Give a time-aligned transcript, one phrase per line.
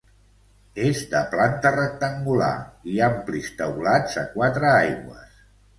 [0.85, 2.49] És de planta rectangular
[2.95, 5.43] i amplis teulats a quatre aigües.